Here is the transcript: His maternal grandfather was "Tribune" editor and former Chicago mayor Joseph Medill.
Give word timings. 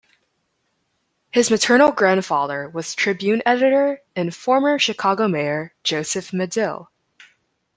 His 1.29 1.51
maternal 1.51 1.91
grandfather 1.91 2.67
was 2.67 2.95
"Tribune" 2.95 3.43
editor 3.45 4.01
and 4.15 4.33
former 4.33 4.79
Chicago 4.79 5.27
mayor 5.27 5.73
Joseph 5.83 6.33
Medill. 6.33 6.89